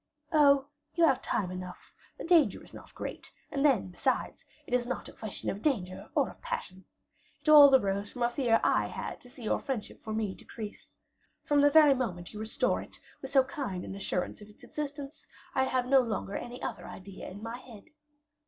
[0.31, 4.87] "Oh, you have time enough; the danger is not great; and then, besides, it is
[4.87, 6.85] not a question of danger or of passion.
[7.39, 10.97] It all arose from a fear I had to see your friendship for me decrease.
[11.45, 15.27] From the very moment you restore it, with so kind an assurance of its existence,
[15.53, 17.91] I have no longer any other idea in my head."